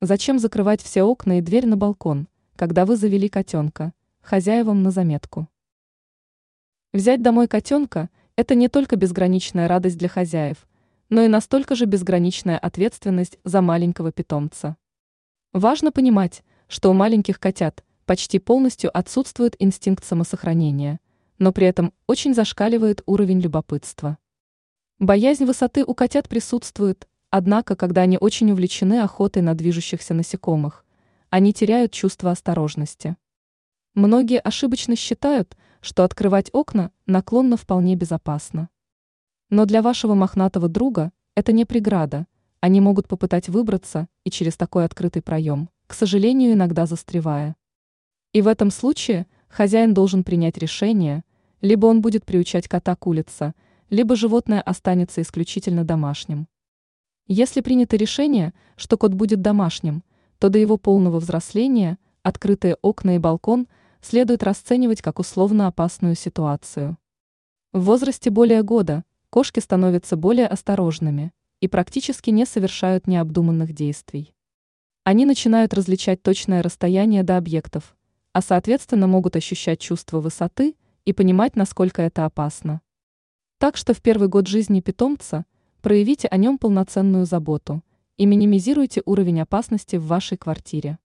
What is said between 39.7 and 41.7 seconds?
вашего мохнатого друга это не